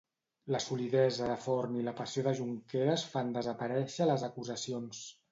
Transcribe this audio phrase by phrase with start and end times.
[0.53, 5.03] La solidesa de Forn i la passió de Junqueras fan desaparèixer les acusacions.